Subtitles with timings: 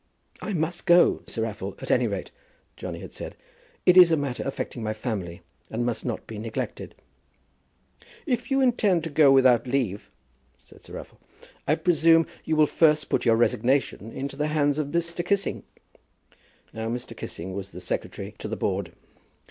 [0.41, 2.31] "I must go, Sir Raffle, at any rate,"
[2.75, 3.35] Johnny had said;
[3.85, 6.95] "it is a matter affecting my family, and must not be neglected."
[8.25, 10.09] "If you intend to go without leave,"
[10.59, 11.19] said Sir Raffle,
[11.67, 15.23] "I presume you will first put your resignation into the hands of Mr.
[15.23, 15.61] Kissing."
[16.73, 17.15] Now, Mr.
[17.15, 18.93] Kissing was the secretary to the Board.